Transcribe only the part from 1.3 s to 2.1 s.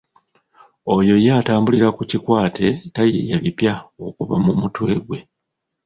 atambulira ku